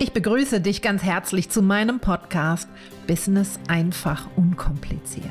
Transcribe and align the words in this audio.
Ich 0.00 0.12
begrüße 0.12 0.60
dich 0.60 0.80
ganz 0.80 1.02
herzlich 1.02 1.50
zu 1.50 1.60
meinem 1.60 1.98
Podcast 1.98 2.68
Business 3.08 3.58
einfach 3.66 4.28
unkompliziert. 4.36 5.26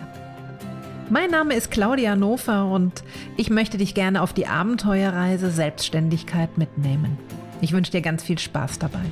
Mein 1.09 1.31
Name 1.31 1.53
ist 1.53 1.71
Claudia 1.71 2.17
Nofer 2.17 2.65
und 2.65 3.01
ich 3.37 3.49
möchte 3.49 3.77
dich 3.77 3.93
gerne 3.93 4.21
auf 4.21 4.33
die 4.33 4.45
Abenteuerreise 4.45 5.51
Selbstständigkeit 5.51 6.57
mitnehmen. 6.57 7.17
Ich 7.61 7.71
wünsche 7.71 7.93
dir 7.93 8.01
ganz 8.01 8.23
viel 8.23 8.37
Spaß 8.37 8.77
dabei. 8.79 9.05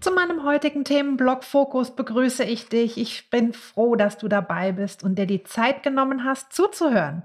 Zu 0.00 0.10
meinem 0.12 0.44
heutigen 0.44 0.84
Themenblock 0.84 1.44
Fokus 1.44 1.96
begrüße 1.96 2.44
ich 2.44 2.68
dich. 2.68 2.98
Ich 2.98 3.30
bin 3.30 3.54
froh, 3.54 3.96
dass 3.96 4.18
du 4.18 4.28
dabei 4.28 4.72
bist 4.72 5.02
und 5.02 5.18
dir 5.18 5.26
die 5.26 5.44
Zeit 5.44 5.82
genommen 5.82 6.24
hast, 6.24 6.52
zuzuhören. 6.52 7.22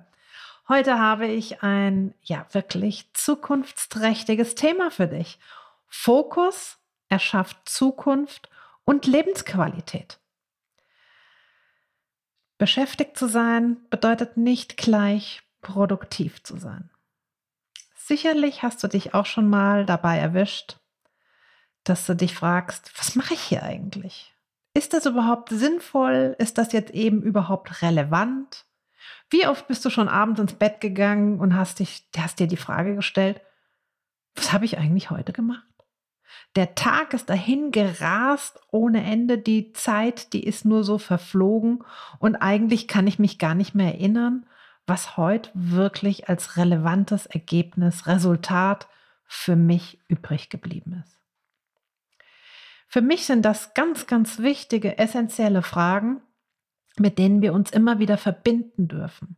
Heute 0.70 1.00
habe 1.00 1.26
ich 1.26 1.64
ein 1.64 2.14
ja 2.22 2.46
wirklich 2.52 3.12
zukunftsträchtiges 3.14 4.54
Thema 4.54 4.92
für 4.92 5.08
dich. 5.08 5.40
Fokus 5.88 6.78
erschafft 7.08 7.68
Zukunft 7.68 8.52
und 8.86 9.08
Lebensqualität. 9.08 10.20
Beschäftigt 12.60 13.18
zu 13.18 13.28
sein 13.28 13.78
bedeutet 13.90 14.38
nicht 14.38 14.78
gleich 14.78 15.42
produktiv 15.62 16.44
zu 16.44 16.58
sein. 16.58 16.92
Sicherlich 17.96 18.62
hast 18.62 18.84
du 18.84 18.88
dich 18.88 19.16
auch 19.16 19.26
schon 19.26 19.50
mal 19.50 19.88
dabei 19.88 20.20
erwischt, 20.20 20.78
dass 21.84 22.06
du 22.06 22.16
dich 22.16 22.36
fragst, 22.36 22.92
was 22.96 23.16
mache 23.16 23.34
ich 23.34 23.42
hier 23.42 23.64
eigentlich? 23.64 24.36
Ist 24.76 24.94
das 24.94 25.08
überhaupt 25.08 25.50
sinnvoll? 25.50 26.36
Ist 26.38 26.60
das 26.60 26.74
jetzt 26.74 26.92
eben 26.92 27.24
überhaupt 27.24 27.82
relevant? 27.82 28.66
Wie 29.30 29.48
oft 29.48 29.68
bist 29.68 29.86
du 29.86 29.90
schon 29.90 30.08
abends 30.08 30.40
ins 30.40 30.54
Bett 30.54 30.82
gegangen 30.82 31.40
und 31.40 31.56
hast, 31.56 31.80
dich, 31.80 32.04
hast 32.18 32.40
dir 32.40 32.48
die 32.48 32.58
Frage 32.58 32.96
gestellt, 32.96 33.42
was 34.36 34.54
habe 34.54 34.66
ich 34.66 34.78
eigentlich 34.78 35.12
heute 35.12 35.34
gemacht? 35.34 35.64
Der 36.56 36.76
Tag 36.76 37.14
ist 37.14 37.30
dahin 37.30 37.72
gerast 37.72 38.60
ohne 38.72 39.04
Ende, 39.04 39.38
die 39.38 39.74
Zeit, 39.74 40.34
die 40.34 40.44
ist 40.44 40.66
nur 40.66 40.84
so 40.84 40.98
verflogen 40.98 41.84
und 42.20 42.36
eigentlich 42.38 42.88
kann 42.88 43.08
ich 43.08 43.20
mich 43.20 43.38
gar 43.38 43.56
nicht 43.56 43.76
mehr 43.76 43.94
erinnern, 43.94 44.46
was 44.88 45.18
heute 45.18 45.52
wirklich 45.54 46.30
als 46.30 46.58
relevantes 46.58 47.28
Ergebnis, 47.28 48.08
Resultat 48.08 48.88
für 49.26 49.56
mich 49.56 50.00
übrig 50.08 50.50
geblieben 50.50 51.04
ist. 51.06 51.20
Für 52.88 53.02
mich 53.02 53.28
sind 53.28 53.44
das 53.44 53.76
ganz, 53.76 54.08
ganz 54.08 54.40
wichtige, 54.40 54.98
essentielle 54.98 55.62
Fragen, 55.62 56.22
mit 57.00 57.18
denen 57.18 57.42
wir 57.42 57.54
uns 57.54 57.72
immer 57.72 58.00
wieder 58.00 58.18
verbinden 58.18 58.88
dürfen. 58.88 59.38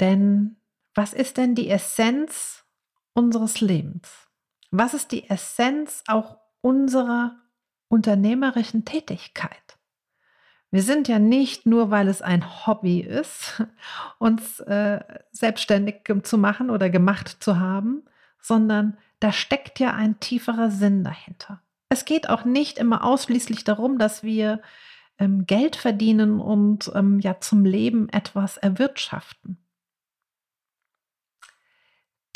Denn 0.00 0.56
was 0.94 1.12
ist 1.12 1.36
denn 1.36 1.54
die 1.54 1.70
Essenz 1.70 2.64
unseres 3.14 3.60
Lebens? 3.60 4.28
Was 4.70 4.94
ist 4.94 5.12
die 5.12 5.28
Essenz 5.28 6.02
auch 6.06 6.38
unserer 6.60 7.36
unternehmerischen 7.88 8.84
Tätigkeit? 8.84 9.78
Wir 10.70 10.82
sind 10.82 11.08
ja 11.08 11.18
nicht 11.18 11.64
nur, 11.64 11.90
weil 11.90 12.08
es 12.08 12.20
ein 12.20 12.66
Hobby 12.66 13.00
ist, 13.00 13.62
uns 14.18 14.60
äh, 14.60 15.00
selbstständig 15.32 16.02
zu 16.24 16.36
machen 16.36 16.70
oder 16.70 16.90
gemacht 16.90 17.36
zu 17.40 17.58
haben, 17.58 18.02
sondern 18.40 18.98
da 19.20 19.32
steckt 19.32 19.80
ja 19.80 19.94
ein 19.94 20.20
tieferer 20.20 20.70
Sinn 20.70 21.04
dahinter. 21.04 21.62
Es 21.88 22.04
geht 22.04 22.28
auch 22.28 22.44
nicht 22.44 22.78
immer 22.78 23.02
ausschließlich 23.02 23.64
darum, 23.64 23.98
dass 23.98 24.22
wir 24.22 24.60
ähm, 25.18 25.46
Geld 25.46 25.76
verdienen 25.76 26.40
und 26.40 26.90
ähm, 26.94 27.20
ja 27.20 27.40
zum 27.40 27.64
Leben 27.64 28.08
etwas 28.08 28.56
erwirtschaften. 28.56 29.58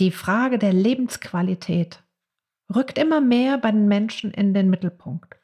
Die 0.00 0.10
Frage 0.10 0.58
der 0.58 0.72
Lebensqualität 0.72 2.02
rückt 2.74 2.98
immer 2.98 3.20
mehr 3.20 3.58
bei 3.58 3.70
den 3.70 3.86
Menschen 3.86 4.32
in 4.32 4.54
den 4.54 4.70
Mittelpunkt. 4.70 5.36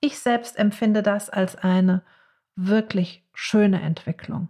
Ich 0.00 0.18
selbst 0.18 0.58
empfinde 0.58 1.02
das 1.02 1.28
als 1.28 1.56
eine 1.56 2.02
wirklich 2.56 3.28
schöne 3.34 3.82
Entwicklung. 3.82 4.48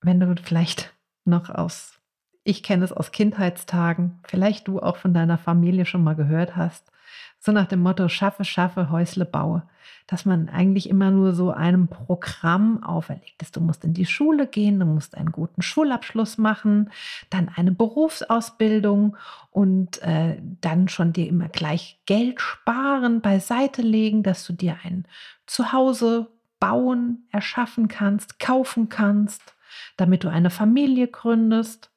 Wenn 0.00 0.20
du 0.20 0.34
vielleicht 0.42 0.94
noch 1.24 1.50
aus, 1.50 2.00
ich 2.44 2.62
kenne 2.62 2.84
es 2.84 2.92
aus 2.92 3.10
Kindheitstagen, 3.10 4.20
vielleicht 4.26 4.68
du 4.68 4.80
auch 4.80 4.96
von 4.96 5.12
deiner 5.12 5.36
Familie 5.36 5.84
schon 5.84 6.04
mal 6.04 6.14
gehört 6.14 6.56
hast, 6.56 6.92
so 7.38 7.52
nach 7.52 7.66
dem 7.66 7.80
Motto, 7.80 8.08
schaffe, 8.08 8.44
schaffe, 8.44 8.90
Häusle 8.90 9.24
baue. 9.24 9.62
Dass 10.08 10.24
man 10.24 10.48
eigentlich 10.48 10.88
immer 10.88 11.10
nur 11.10 11.34
so 11.34 11.50
einem 11.50 11.88
Programm 11.88 12.82
auferlegt 12.82 13.42
ist. 13.42 13.56
Du 13.56 13.60
musst 13.60 13.84
in 13.84 13.92
die 13.92 14.06
Schule 14.06 14.46
gehen, 14.46 14.78
du 14.78 14.86
musst 14.86 15.16
einen 15.16 15.32
guten 15.32 15.62
Schulabschluss 15.62 16.38
machen, 16.38 16.90
dann 17.30 17.48
eine 17.48 17.72
Berufsausbildung 17.72 19.16
und 19.50 20.00
äh, 20.02 20.40
dann 20.60 20.88
schon 20.88 21.12
dir 21.12 21.26
immer 21.28 21.48
gleich 21.48 22.00
Geld 22.06 22.40
sparen, 22.40 23.20
beiseite 23.20 23.82
legen, 23.82 24.22
dass 24.22 24.46
du 24.46 24.52
dir 24.52 24.78
ein 24.84 25.06
Zuhause 25.46 26.28
bauen, 26.60 27.26
erschaffen 27.32 27.88
kannst, 27.88 28.38
kaufen 28.38 28.88
kannst, 28.88 29.54
damit 29.96 30.24
du 30.24 30.28
eine 30.28 30.50
Familie 30.50 31.08
gründest. 31.08 31.90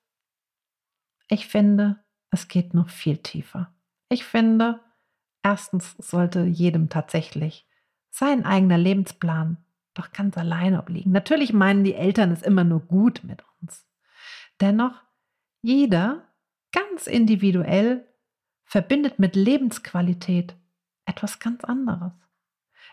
Ich 1.28 1.48
finde, 1.48 2.04
es 2.32 2.48
geht 2.48 2.74
noch 2.74 2.90
viel 2.90 3.18
tiefer. 3.18 3.72
Ich 4.10 4.26
finde, 4.26 4.80
Erstens 5.44 5.96
sollte 5.98 6.44
jedem 6.44 6.90
tatsächlich 6.90 7.66
sein 8.10 8.46
eigener 8.46 8.78
Lebensplan 8.78 9.58
doch 9.94 10.12
ganz 10.12 10.38
alleine 10.38 10.80
obliegen. 10.80 11.12
Natürlich 11.12 11.54
meinen 11.54 11.84
die 11.84 11.96
Eltern 11.96 12.32
es 12.32 12.42
immer 12.42 12.64
nur 12.64 12.82
gut 12.82 13.22
mit 13.24 13.44
uns. 13.62 13.88
Dennoch, 14.60 15.02
jeder 15.62 16.24
ganz 16.72 17.08
individuell 17.08 18.06
verbindet 18.66 19.20
mit 19.20 19.36
Lebensqualität 19.36 20.56
etwas 21.06 21.40
ganz 21.40 21.64
anderes. 21.64 22.14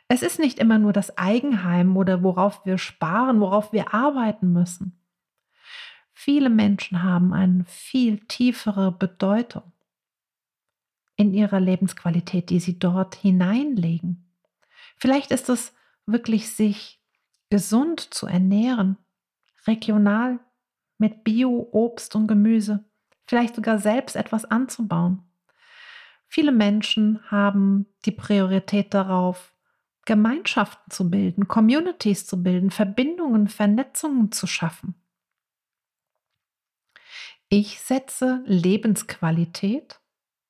Es 0.09 0.23
ist 0.23 0.39
nicht 0.39 0.59
immer 0.59 0.79
nur 0.79 0.93
das 0.93 1.19
Eigenheim 1.19 1.97
oder 1.97 2.23
worauf 2.23 2.65
wir 2.65 2.79
sparen, 2.79 3.41
worauf 3.41 3.73
wir 3.73 3.93
arbeiten 3.93 4.53
müssen. 4.53 5.01
Viele 6.13 6.49
Menschen 6.49 7.03
haben 7.03 7.35
eine 7.35 7.65
viel 7.67 8.21
tiefere 8.21 8.93
Bedeutung 8.93 9.73
in 11.17 11.33
ihrer 11.33 11.61
Lebensqualität, 11.61 12.51
die 12.51 12.61
sie 12.61 12.79
dort 12.79 13.15
hineinlegen. 13.15 14.25
Vielleicht 14.97 15.31
ist 15.31 15.49
es 15.49 15.75
wirklich 16.07 16.51
sich 16.51 17.01
gesund 17.51 18.01
zu 18.01 18.27
ernähren, 18.27 18.97
regional 19.67 20.39
mit 20.99 21.25
Bio, 21.25 21.69
Obst 21.73 22.15
und 22.15 22.27
Gemüse, 22.27 22.85
vielleicht 23.27 23.57
sogar 23.57 23.79
selbst 23.79 24.17
etwas 24.17 24.45
anzubauen. 24.45 25.23
Viele 26.29 26.53
Menschen 26.53 27.21
haben 27.31 27.87
die 28.05 28.13
Priorität 28.13 28.95
darauf, 28.95 29.53
Gemeinschaften 30.05 30.91
zu 30.91 31.11
bilden, 31.11 31.49
Communities 31.49 32.27
zu 32.27 32.43
bilden, 32.43 32.71
Verbindungen, 32.71 33.49
Vernetzungen 33.49 34.31
zu 34.33 34.47
schaffen. 34.47 34.95
Ich 37.49 37.81
setze 37.81 38.43
Lebensqualität 38.45 40.01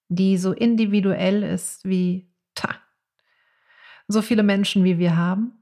die 0.08 0.38
so 0.38 0.52
individuell 0.52 1.42
ist 1.42 1.84
wie 1.84 2.30
ta, 2.54 2.76
so 4.08 4.22
viele 4.22 4.42
Menschen 4.42 4.84
wie 4.84 4.98
wir 4.98 5.16
haben. 5.16 5.52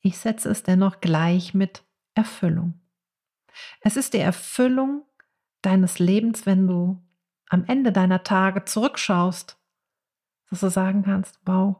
Ich 0.00 0.18
setze 0.18 0.50
es 0.50 0.62
dennoch 0.62 1.00
gleich 1.00 1.54
mit 1.54 1.82
Erfüllung. 2.14 2.80
Es 3.80 3.96
ist 3.96 4.14
die 4.14 4.18
Erfüllung 4.18 5.04
deines 5.62 5.98
Lebens, 5.98 6.46
wenn 6.46 6.66
du 6.66 7.02
am 7.48 7.64
Ende 7.66 7.92
deiner 7.92 8.22
Tage 8.22 8.64
zurückschaust, 8.64 9.58
dass 10.50 10.60
du 10.60 10.70
sagen 10.70 11.02
kannst, 11.02 11.40
wow, 11.44 11.76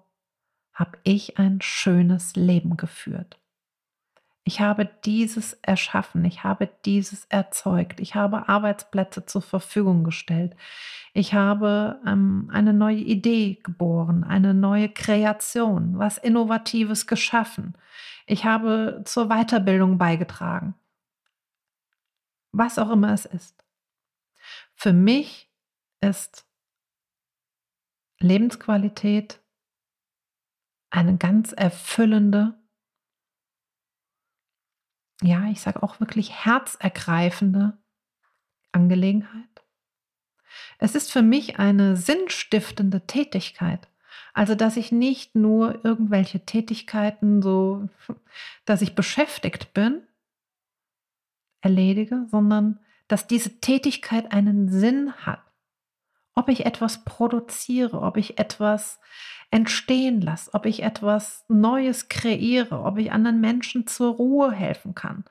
habe 0.72 0.98
ich 1.02 1.38
ein 1.38 1.60
schönes 1.60 2.36
Leben 2.36 2.76
geführt. 2.76 3.37
Ich 4.48 4.60
habe 4.60 4.86
dieses 5.04 5.52
erschaffen, 5.60 6.24
ich 6.24 6.42
habe 6.42 6.70
dieses 6.86 7.26
erzeugt, 7.26 8.00
ich 8.00 8.14
habe 8.14 8.48
Arbeitsplätze 8.48 9.26
zur 9.26 9.42
Verfügung 9.42 10.04
gestellt, 10.04 10.56
ich 11.12 11.34
habe 11.34 12.00
ähm, 12.06 12.48
eine 12.50 12.72
neue 12.72 12.96
Idee 12.96 13.58
geboren, 13.62 14.24
eine 14.24 14.54
neue 14.54 14.88
Kreation, 14.88 15.98
was 15.98 16.16
Innovatives 16.16 17.06
geschaffen. 17.06 17.76
Ich 18.24 18.46
habe 18.46 19.02
zur 19.04 19.28
Weiterbildung 19.28 19.98
beigetragen. 19.98 20.74
Was 22.50 22.78
auch 22.78 22.88
immer 22.88 23.12
es 23.12 23.26
ist. 23.26 23.62
Für 24.74 24.94
mich 24.94 25.52
ist 26.00 26.46
Lebensqualität 28.18 29.42
eine 30.88 31.18
ganz 31.18 31.52
erfüllende 31.52 32.57
ja, 35.22 35.48
ich 35.50 35.60
sage 35.60 35.82
auch 35.82 36.00
wirklich 36.00 36.44
herzergreifende 36.44 37.76
Angelegenheit. 38.72 39.44
Es 40.78 40.94
ist 40.94 41.10
für 41.10 41.22
mich 41.22 41.58
eine 41.58 41.96
sinnstiftende 41.96 43.06
Tätigkeit. 43.06 43.88
Also, 44.32 44.54
dass 44.54 44.76
ich 44.76 44.92
nicht 44.92 45.34
nur 45.34 45.84
irgendwelche 45.84 46.44
Tätigkeiten 46.44 47.42
so, 47.42 47.88
dass 48.64 48.82
ich 48.82 48.94
beschäftigt 48.94 49.74
bin, 49.74 50.02
erledige, 51.60 52.26
sondern 52.30 52.78
dass 53.08 53.26
diese 53.26 53.60
Tätigkeit 53.60 54.32
einen 54.32 54.68
Sinn 54.68 55.12
hat. 55.14 55.42
Ob 56.38 56.48
ich 56.48 56.64
etwas 56.64 57.04
produziere, 57.04 58.00
ob 58.00 58.16
ich 58.16 58.38
etwas 58.38 59.00
entstehen 59.50 60.20
lasse, 60.20 60.54
ob 60.54 60.66
ich 60.66 60.84
etwas 60.84 61.44
Neues 61.48 62.08
kreiere, 62.08 62.84
ob 62.84 62.96
ich 62.98 63.10
anderen 63.10 63.40
Menschen 63.40 63.88
zur 63.88 64.14
Ruhe 64.14 64.52
helfen 64.52 64.94
kann. 64.94 65.24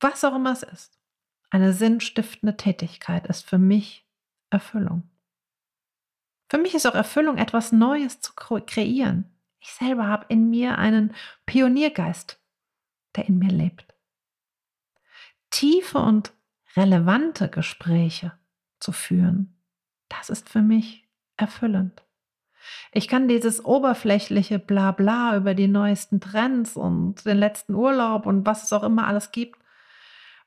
Was 0.00 0.22
auch 0.22 0.34
immer 0.34 0.52
es 0.52 0.62
ist. 0.62 1.00
Eine 1.48 1.72
sinnstiftende 1.72 2.54
Tätigkeit 2.58 3.26
ist 3.28 3.48
für 3.48 3.56
mich 3.56 4.06
Erfüllung. 4.50 5.08
Für 6.50 6.58
mich 6.58 6.74
ist 6.74 6.84
auch 6.86 6.94
Erfüllung, 6.94 7.38
etwas 7.38 7.72
Neues 7.72 8.20
zu 8.20 8.34
kreieren. 8.34 9.34
Ich 9.58 9.72
selber 9.72 10.06
habe 10.06 10.26
in 10.28 10.50
mir 10.50 10.76
einen 10.76 11.14
Pioniergeist, 11.46 12.38
der 13.16 13.26
in 13.26 13.38
mir 13.38 13.50
lebt. 13.50 13.94
Tiefe 15.48 15.96
und 15.96 16.34
relevante 16.76 17.48
Gespräche 17.48 18.38
zu 18.80 18.92
führen, 18.92 19.53
das 20.18 20.30
ist 20.30 20.48
für 20.48 20.62
mich 20.62 21.08
erfüllend. 21.36 22.02
Ich 22.92 23.08
kann 23.08 23.28
dieses 23.28 23.64
oberflächliche 23.64 24.58
Blabla 24.58 25.36
über 25.36 25.54
die 25.54 25.68
neuesten 25.68 26.20
Trends 26.20 26.76
und 26.76 27.24
den 27.26 27.36
letzten 27.36 27.74
Urlaub 27.74 28.26
und 28.26 28.46
was 28.46 28.64
es 28.64 28.72
auch 28.72 28.82
immer 28.82 29.06
alles 29.06 29.32
gibt, 29.32 29.58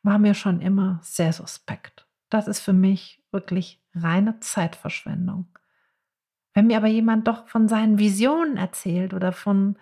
war 0.01 0.17
mir 0.17 0.33
schon 0.33 0.61
immer 0.61 0.99
sehr 1.03 1.33
suspekt. 1.33 2.07
Das 2.29 2.47
ist 2.47 2.59
für 2.59 2.73
mich 2.73 3.23
wirklich 3.31 3.81
reine 3.93 4.39
Zeitverschwendung. 4.39 5.47
Wenn 6.53 6.67
mir 6.67 6.77
aber 6.77 6.87
jemand 6.87 7.27
doch 7.27 7.47
von 7.47 7.67
seinen 7.67 7.99
Visionen 7.99 8.57
erzählt 8.57 9.13
oder 9.13 9.31
von 9.31 9.77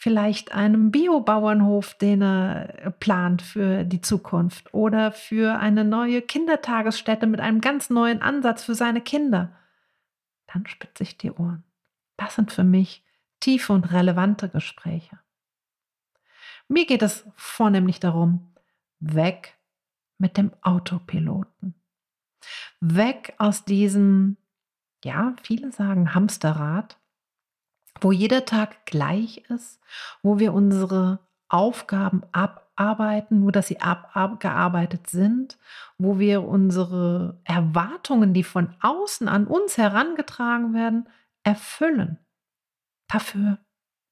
vielleicht 0.00 0.52
einem 0.52 0.92
Biobauernhof, 0.92 1.94
den 1.94 2.22
er 2.22 2.94
plant 3.00 3.42
für 3.42 3.82
die 3.82 4.00
Zukunft 4.00 4.72
oder 4.72 5.10
für 5.10 5.58
eine 5.58 5.82
neue 5.82 6.22
Kindertagesstätte 6.22 7.26
mit 7.26 7.40
einem 7.40 7.60
ganz 7.60 7.90
neuen 7.90 8.22
Ansatz 8.22 8.62
für 8.62 8.76
seine 8.76 9.00
Kinder, 9.00 9.56
dann 10.46 10.68
spitze 10.68 11.02
ich 11.02 11.18
die 11.18 11.32
Ohren. 11.32 11.64
Das 12.16 12.36
sind 12.36 12.52
für 12.52 12.62
mich 12.62 13.04
tiefe 13.40 13.72
und 13.72 13.92
relevante 13.92 14.48
Gespräche. 14.48 15.18
Mir 16.68 16.86
geht 16.86 17.02
es 17.02 17.26
vornehmlich 17.34 17.98
darum, 17.98 18.54
weg 19.00 19.58
mit 20.16 20.36
dem 20.36 20.52
Autopiloten. 20.62 21.74
Weg 22.78 23.34
aus 23.38 23.64
diesem, 23.64 24.36
ja, 25.02 25.34
viele 25.42 25.72
sagen 25.72 26.14
Hamsterrad, 26.14 27.00
wo 28.00 28.12
jeder 28.12 28.44
Tag 28.44 28.86
gleich 28.86 29.38
ist, 29.48 29.80
wo 30.22 30.38
wir 30.38 30.52
unsere 30.52 31.20
Aufgaben 31.48 32.22
abarbeiten, 32.32 33.40
nur 33.40 33.52
dass 33.52 33.68
sie 33.68 33.80
abgearbeitet 33.80 35.08
sind, 35.08 35.58
wo 35.96 36.18
wir 36.18 36.44
unsere 36.44 37.40
Erwartungen, 37.44 38.34
die 38.34 38.44
von 38.44 38.74
außen 38.80 39.28
an 39.28 39.46
uns 39.46 39.78
herangetragen 39.78 40.74
werden, 40.74 41.08
erfüllen. 41.42 42.18
Dafür 43.08 43.58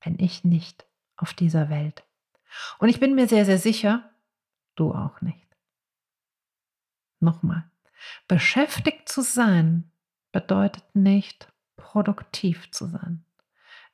bin 0.03 0.19
ich 0.19 0.45
nicht 0.45 0.87
auf 1.17 1.35
dieser 1.35 1.69
Welt. 1.69 2.05
Und 2.79 2.89
ich 2.89 3.01
bin 3.01 3.15
mir 3.15 3.29
sehr, 3.29 3.45
sehr 3.45 3.59
sicher, 3.59 4.09
du 4.77 4.95
auch 4.95 5.21
nicht. 5.21 5.47
Nochmal, 7.21 7.65
beschäftigt 8.29 9.09
zu 9.09 9.21
sein 9.23 9.91
bedeutet 10.33 10.85
nicht 10.95 11.53
produktiv 11.77 12.71
zu 12.71 12.87
sein. 12.87 13.26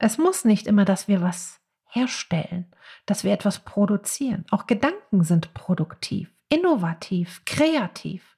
Es 0.02 0.18
muss 0.18 0.44
nicht 0.44 0.66
immer, 0.66 0.84
dass 0.84 1.06
wir 1.06 1.22
was 1.22 1.60
herstellen, 1.88 2.66
dass 3.06 3.22
wir 3.22 3.32
etwas 3.32 3.60
produzieren. 3.60 4.44
Auch 4.50 4.66
Gedanken 4.66 5.22
sind 5.22 5.54
produktiv, 5.54 6.34
innovativ, 6.48 7.44
kreativ. 7.44 8.36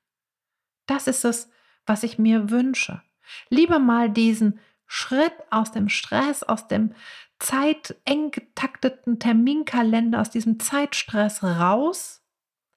Das 0.85 1.07
ist 1.07 1.25
es, 1.25 1.51
was 1.87 2.03
ich 2.03 2.19
mir 2.19 2.51
wünsche. 2.51 3.01
Lieber 3.49 3.79
mal 3.79 4.11
diesen 4.11 4.61
Schritt 4.87 5.33
aus 5.49 5.73
dem 5.73 5.89
Stress, 5.89 6.43
aus 6.43 6.69
dem 6.69 6.95
zeiteng 7.39 8.31
getakteten 8.31 9.19
Terminkalender, 9.19 10.21
aus 10.21 10.29
diesem 10.29 10.61
Zeitstress 10.61 11.43
raus, 11.43 12.23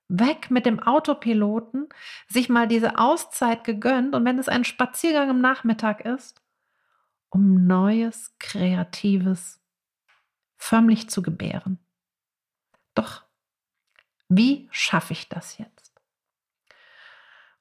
weg 0.08 0.50
mit 0.50 0.66
dem 0.66 0.80
Autopiloten, 0.80 1.90
sich 2.30 2.48
mal 2.48 2.70
diese 2.70 2.98
Auszeit 2.98 3.66
gegönnt 3.66 4.16
und 4.16 4.24
wenn 4.24 4.40
es 4.40 4.48
ein 4.48 4.64
Spaziergang 4.64 5.30
am 5.30 5.42
Nachmittag 5.42 6.06
ist, 6.06 6.42
um 7.30 7.68
Neues, 7.68 8.36
Kreatives 8.40 9.62
förmlich 10.56 11.10
zu 11.10 11.22
gebären. 11.22 11.80
Doch 12.94 13.24
wie 14.30 14.68
schaffe 14.72 15.14
ich 15.14 15.30
das 15.30 15.58
jetzt? 15.58 15.94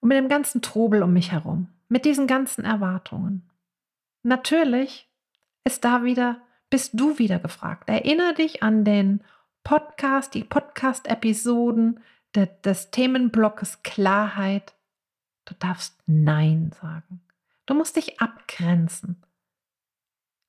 Und 0.01 0.09
mit 0.09 0.19
dem 0.19 0.29
ganzen 0.29 0.63
Trubel 0.63 1.03
um 1.03 1.13
mich 1.13 1.33
herum, 1.33 1.69
mit 1.89 2.05
diesen 2.05 2.27
ganzen 2.27 2.65
Erwartungen, 2.65 3.49
Natürlich 4.27 5.09
ist 5.63 5.85
da 5.85 6.03
wieder, 6.03 6.41
bist 6.69 6.91
du 6.95 7.17
wieder 7.17 7.39
gefragt. 7.39 7.89
Erinnere 7.89 8.35
dich 8.35 8.61
an 8.61 8.85
den 8.85 9.23
Podcast, 9.63 10.35
die 10.35 10.43
Podcast-Episoden 10.43 12.01
de, 12.35 12.49
des 12.65 12.91
Themenblocks 12.91 13.85
Klarheit. 13.85 14.75
Du 15.45 15.55
darfst 15.61 16.03
Nein 16.07 16.73
sagen. 16.81 17.21
Du 17.67 17.75
musst 17.75 17.95
dich 17.95 18.21
abgrenzen. 18.21 19.23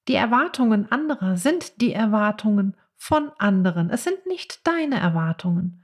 Die 0.08 0.16
Erwartungen 0.16 0.92
anderer 0.92 1.38
sind 1.38 1.82
die 1.82 1.92
Erwartungen 1.92 2.76
von 2.96 3.32
anderen. 3.38 3.90
Es 3.90 4.04
sind 4.04 4.26
nicht 4.26 4.66
deine 4.66 5.00
Erwartungen. 5.00 5.84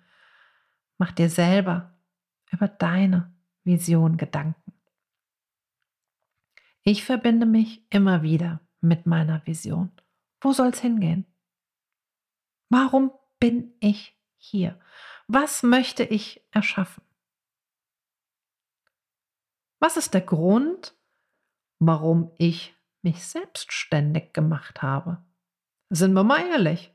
Mach 0.97 1.11
dir 1.11 1.29
selber 1.29 1.93
über 2.51 2.67
deine 2.67 3.33
Vision 3.63 4.17
Gedanken. 4.17 4.73
Ich 6.83 7.03
verbinde 7.03 7.45
mich 7.45 7.85
immer 7.89 8.23
wieder 8.23 8.59
mit 8.81 9.05
meiner 9.05 9.45
Vision. 9.45 9.91
Wo 10.41 10.51
soll 10.53 10.69
es 10.69 10.79
hingehen? 10.79 11.25
Warum 12.69 13.11
bin 13.39 13.73
ich 13.79 14.17
hier? 14.37 14.79
Was 15.27 15.63
möchte 15.63 16.03
ich 16.03 16.45
erschaffen? 16.51 17.03
Was 19.79 19.97
ist 19.97 20.13
der 20.13 20.21
Grund, 20.21 20.95
warum 21.79 22.31
ich 22.37 22.72
mich 23.03 23.25
selbstständig 23.25 24.33
gemacht 24.33 24.81
habe? 24.81 25.17
Sind 25.89 26.13
wir 26.13 26.23
mal 26.23 26.45
ehrlich. 26.47 26.91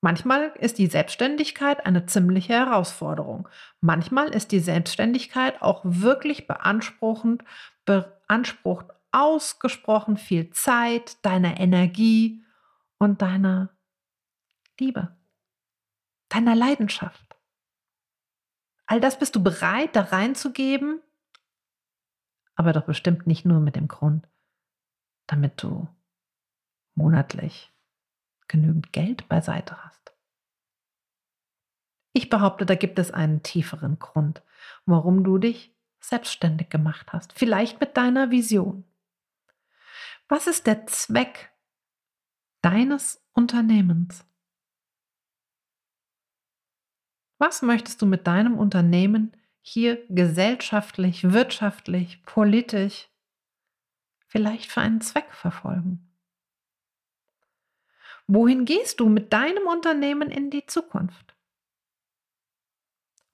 Manchmal 0.00 0.52
ist 0.58 0.78
die 0.78 0.86
Selbstständigkeit 0.86 1.86
eine 1.86 2.04
ziemliche 2.04 2.52
Herausforderung. 2.52 3.48
Manchmal 3.80 4.28
ist 4.28 4.52
die 4.52 4.60
Selbstständigkeit 4.60 5.62
auch 5.62 5.80
wirklich 5.82 6.46
beanspruchend, 6.46 7.42
beansprucht 7.86 8.86
ausgesprochen 9.12 10.16
viel 10.16 10.50
Zeit, 10.50 11.24
deiner 11.24 11.58
Energie 11.58 12.44
und 12.98 13.22
deiner 13.22 13.70
Liebe, 14.78 15.16
deiner 16.28 16.54
Leidenschaft. 16.54 17.36
All 18.86 19.00
das 19.00 19.18
bist 19.18 19.36
du 19.36 19.42
bereit, 19.42 19.96
da 19.96 20.02
reinzugeben, 20.02 21.00
aber 22.56 22.72
doch 22.72 22.84
bestimmt 22.84 23.26
nicht 23.26 23.44
nur 23.44 23.60
mit 23.60 23.76
dem 23.76 23.88
Grund, 23.88 24.28
damit 25.26 25.62
du 25.62 25.88
monatlich 26.94 27.72
genügend 28.48 28.92
Geld 28.92 29.28
beiseite 29.28 29.82
hast. 29.84 30.14
Ich 32.12 32.30
behaupte, 32.30 32.64
da 32.66 32.74
gibt 32.76 32.98
es 32.98 33.10
einen 33.10 33.42
tieferen 33.42 33.98
Grund, 33.98 34.42
warum 34.86 35.24
du 35.24 35.38
dich 35.38 35.74
selbstständig 36.00 36.68
gemacht 36.68 37.12
hast, 37.12 37.32
vielleicht 37.32 37.80
mit 37.80 37.96
deiner 37.96 38.30
Vision. 38.30 38.84
Was 40.28 40.46
ist 40.46 40.66
der 40.66 40.86
Zweck 40.86 41.52
deines 42.62 43.26
Unternehmens? 43.32 44.24
Was 47.38 47.62
möchtest 47.62 48.00
du 48.00 48.06
mit 48.06 48.26
deinem 48.26 48.56
Unternehmen 48.56 49.36
hier 49.60 50.04
gesellschaftlich, 50.08 51.32
wirtschaftlich, 51.32 52.22
politisch 52.24 53.08
vielleicht 54.34 54.72
für 54.72 54.80
einen 54.80 55.00
Zweck 55.00 55.32
verfolgen? 55.32 56.10
Wohin 58.26 58.64
gehst 58.64 58.98
du 58.98 59.08
mit 59.08 59.32
deinem 59.32 59.68
Unternehmen 59.68 60.28
in 60.28 60.50
die 60.50 60.66
Zukunft? 60.66 61.36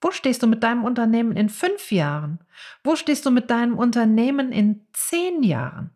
Wo 0.03 0.11
stehst 0.11 0.43
du 0.43 0.47
mit 0.47 0.63
deinem 0.63 0.85
Unternehmen 0.85 1.35
in 1.35 1.49
fünf 1.49 1.91
Jahren? 1.91 2.41
Wo 2.85 2.97
stehst 2.97 3.25
du 3.25 3.31
mit 3.31 3.49
deinem 3.49 3.79
Unternehmen 3.79 4.53
in 4.53 4.87
zehn 4.93 5.43
Jahren? 5.43 5.91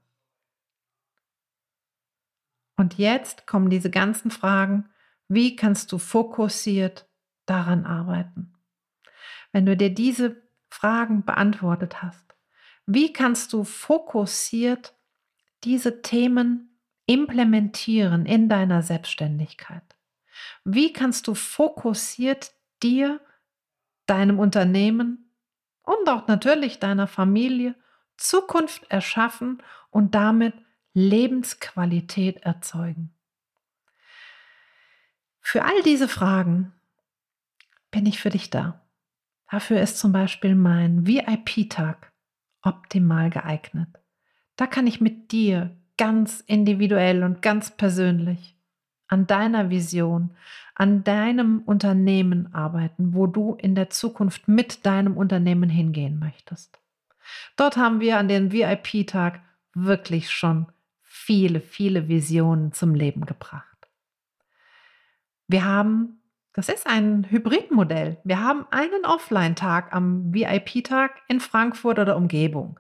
Und 2.76 2.96
jetzt 2.96 3.46
kommen 3.46 3.68
diese 3.68 3.90
ganzen 3.90 4.30
Fragen, 4.30 4.88
wie 5.28 5.54
kannst 5.54 5.92
du 5.92 5.98
fokussiert 5.98 7.06
daran 7.44 7.84
arbeiten? 7.84 8.54
Wenn 9.52 9.66
du 9.66 9.76
dir 9.76 9.92
diese 9.92 10.42
Fragen 10.70 11.26
beantwortet 11.26 12.02
hast, 12.02 12.33
wie 12.86 13.12
kannst 13.12 13.52
du 13.52 13.64
fokussiert 13.64 14.94
diese 15.64 16.02
Themen 16.02 16.78
implementieren 17.06 18.26
in 18.26 18.48
deiner 18.48 18.82
Selbstständigkeit? 18.82 19.82
Wie 20.64 20.92
kannst 20.92 21.26
du 21.26 21.34
fokussiert 21.34 22.52
dir 22.82 23.20
deinem 24.06 24.38
Unternehmen 24.38 25.30
und 25.82 26.08
auch 26.08 26.26
natürlich 26.26 26.78
deiner 26.78 27.06
Familie 27.06 27.74
Zukunft 28.16 28.84
erschaffen 28.90 29.62
und 29.90 30.14
damit 30.14 30.54
Lebensqualität 30.92 32.42
erzeugen? 32.42 33.14
Für 35.40 35.64
all 35.64 35.82
diese 35.82 36.08
Fragen 36.08 36.72
bin 37.90 38.06
ich 38.06 38.20
für 38.20 38.30
dich 38.30 38.50
da. 38.50 38.80
Dafür 39.50 39.80
ist 39.80 39.98
zum 39.98 40.10
Beispiel 40.10 40.54
mein 40.54 41.06
VIP-Tag 41.06 42.13
optimal 42.64 43.30
geeignet. 43.30 43.88
Da 44.56 44.66
kann 44.66 44.86
ich 44.86 45.00
mit 45.00 45.32
dir 45.32 45.76
ganz 45.96 46.40
individuell 46.40 47.22
und 47.22 47.42
ganz 47.42 47.70
persönlich 47.70 48.56
an 49.08 49.26
deiner 49.26 49.70
Vision, 49.70 50.30
an 50.74 51.04
deinem 51.04 51.60
Unternehmen 51.60 52.52
arbeiten, 52.52 53.14
wo 53.14 53.26
du 53.26 53.54
in 53.54 53.74
der 53.74 53.90
Zukunft 53.90 54.48
mit 54.48 54.86
deinem 54.86 55.16
Unternehmen 55.16 55.70
hingehen 55.70 56.18
möchtest. 56.18 56.80
Dort 57.56 57.76
haben 57.76 58.00
wir 58.00 58.18
an 58.18 58.28
dem 58.28 58.50
VIP-Tag 58.52 59.40
wirklich 59.74 60.30
schon 60.30 60.66
viele, 61.02 61.60
viele 61.60 62.08
Visionen 62.08 62.72
zum 62.72 62.94
Leben 62.94 63.24
gebracht. 63.24 63.88
Wir 65.46 65.64
haben, 65.64 66.20
das 66.54 66.68
ist 66.68 66.86
ein 66.86 67.26
Hybridmodell, 67.28 68.18
wir 68.24 68.40
haben 68.40 68.64
einen 68.70 69.04
Offline-Tag 69.04 69.92
am 69.92 70.32
VIP-Tag 70.32 71.20
in 71.28 71.40
Frankfurt 71.40 71.98
oder 71.98 72.16
Umgebung. 72.16 72.78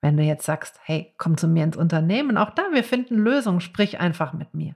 Wenn 0.00 0.16
du 0.16 0.24
jetzt 0.24 0.46
sagst, 0.46 0.80
hey, 0.82 1.14
komm 1.16 1.36
zu 1.36 1.46
mir 1.46 1.62
ins 1.62 1.76
Unternehmen, 1.76 2.36
auch 2.36 2.50
da, 2.50 2.62
wir 2.72 2.82
finden 2.82 3.18
Lösungen, 3.18 3.60
sprich 3.60 4.00
einfach 4.00 4.32
mit 4.32 4.52
mir. 4.54 4.74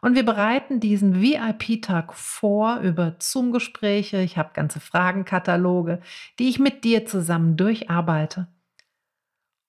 Und 0.00 0.16
wir 0.16 0.24
bereiten 0.24 0.80
diesen 0.80 1.20
VIP-Tag 1.20 2.14
vor 2.14 2.78
über 2.78 3.14
Zoom-Gespräche. 3.18 4.20
Ich 4.20 4.38
habe 4.38 4.50
ganze 4.52 4.80
Fragenkataloge, 4.80 6.00
die 6.38 6.48
ich 6.48 6.58
mit 6.58 6.82
dir 6.82 7.06
zusammen 7.06 7.56
durcharbeite. 7.56 8.48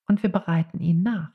Und 0.07 0.23
wir 0.23 0.31
bereiten 0.31 0.79
ihn 0.79 1.03
nach. 1.03 1.31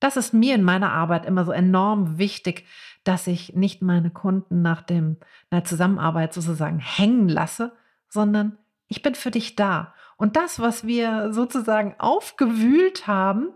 Das 0.00 0.16
ist 0.16 0.32
mir 0.32 0.54
in 0.54 0.62
meiner 0.62 0.92
Arbeit 0.92 1.26
immer 1.26 1.44
so 1.44 1.52
enorm 1.52 2.18
wichtig, 2.18 2.64
dass 3.04 3.26
ich 3.26 3.54
nicht 3.54 3.82
meine 3.82 4.10
Kunden 4.10 4.62
nach 4.62 4.82
dem, 4.82 5.16
einer 5.50 5.64
Zusammenarbeit 5.64 6.32
sozusagen 6.32 6.78
hängen 6.78 7.28
lasse, 7.28 7.72
sondern 8.08 8.58
ich 8.86 9.02
bin 9.02 9.14
für 9.14 9.30
dich 9.30 9.56
da. 9.56 9.94
Und 10.16 10.36
das, 10.36 10.60
was 10.60 10.86
wir 10.86 11.32
sozusagen 11.32 11.94
aufgewühlt 11.98 13.06
haben, 13.06 13.48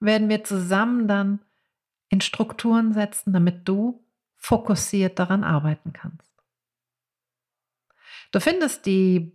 werden 0.00 0.28
wir 0.28 0.44
zusammen 0.44 1.08
dann 1.08 1.40
in 2.08 2.20
Strukturen 2.20 2.92
setzen, 2.92 3.32
damit 3.32 3.68
du 3.68 4.04
fokussiert 4.36 5.18
daran 5.18 5.44
arbeiten 5.44 5.92
kannst. 5.92 6.32
Du 8.30 8.40
findest 8.40 8.86
die, 8.86 9.32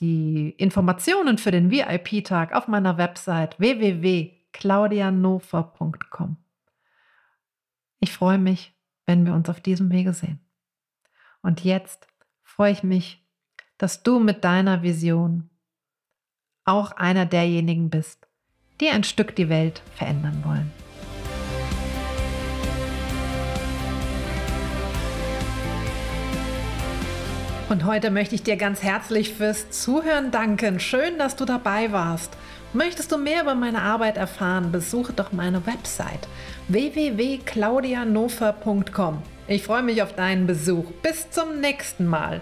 die 0.00 0.50
Informationen 0.58 1.38
für 1.38 1.50
den 1.50 1.70
VIP-Tag 1.70 2.52
auf 2.54 2.68
meiner 2.68 2.98
Website 2.98 3.58
www.claudianofer.com. 4.62 6.36
Ich 8.00 8.12
freue 8.12 8.38
mich, 8.38 8.74
wenn 9.06 9.26
wir 9.26 9.34
uns 9.34 9.48
auf 9.48 9.60
diesem 9.60 9.90
Wege 9.90 10.12
sehen. 10.12 10.40
Und 11.42 11.64
jetzt 11.64 12.06
freue 12.42 12.72
ich 12.72 12.82
mich 12.82 13.24
dass 13.78 14.02
du 14.02 14.20
mit 14.20 14.44
deiner 14.44 14.82
Vision 14.82 15.50
auch 16.64 16.92
einer 16.92 17.26
derjenigen 17.26 17.90
bist, 17.90 18.26
die 18.80 18.88
ein 18.88 19.04
Stück 19.04 19.34
die 19.36 19.48
Welt 19.48 19.82
verändern 19.96 20.42
wollen. 20.44 20.72
Und 27.68 27.84
heute 27.84 28.10
möchte 28.10 28.36
ich 28.36 28.42
dir 28.42 28.56
ganz 28.56 28.82
herzlich 28.82 29.34
fürs 29.34 29.70
Zuhören 29.70 30.30
danken. 30.30 30.78
Schön, 30.78 31.18
dass 31.18 31.34
du 31.34 31.44
dabei 31.44 31.90
warst. 31.90 32.36
Möchtest 32.74 33.10
du 33.12 33.18
mehr 33.18 33.42
über 33.42 33.54
meine 33.54 33.82
Arbeit 33.82 34.16
erfahren, 34.16 34.72
besuche 34.72 35.12
doch 35.12 35.30
meine 35.30 35.64
Website 35.64 36.26
www.claudianofer.com. 36.66 39.22
Ich 39.46 39.62
freue 39.62 39.84
mich 39.84 40.02
auf 40.02 40.14
deinen 40.14 40.48
Besuch. 40.48 40.90
Bis 41.00 41.30
zum 41.30 41.60
nächsten 41.60 42.06
Mal. 42.06 42.40